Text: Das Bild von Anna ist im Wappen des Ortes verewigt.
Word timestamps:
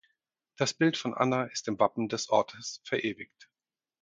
Das 0.57 0.73
Bild 0.73 0.97
von 0.97 1.13
Anna 1.13 1.43
ist 1.43 1.67
im 1.67 1.77
Wappen 1.77 2.09
des 2.09 2.29
Ortes 2.29 2.81
verewigt. 2.83 3.51